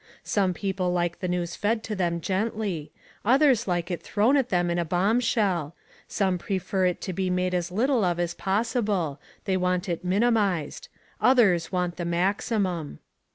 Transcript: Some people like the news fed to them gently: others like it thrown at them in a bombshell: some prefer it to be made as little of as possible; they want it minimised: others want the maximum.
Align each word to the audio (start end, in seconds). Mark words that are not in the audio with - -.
Some 0.23 0.55
people 0.55 0.91
like 0.91 1.19
the 1.19 1.27
news 1.27 1.55
fed 1.55 1.83
to 1.83 1.95
them 1.95 2.21
gently: 2.21 2.91
others 3.23 3.67
like 3.67 3.91
it 3.91 4.01
thrown 4.01 4.35
at 4.35 4.49
them 4.49 4.71
in 4.71 4.79
a 4.79 4.83
bombshell: 4.83 5.75
some 6.07 6.39
prefer 6.39 6.87
it 6.87 7.01
to 7.01 7.13
be 7.13 7.29
made 7.29 7.53
as 7.53 7.69
little 7.71 8.03
of 8.03 8.19
as 8.19 8.33
possible; 8.33 9.21
they 9.45 9.55
want 9.57 9.87
it 9.87 10.03
minimised: 10.03 10.89
others 11.21 11.71
want 11.71 11.97
the 11.97 12.05
maximum. 12.05 12.97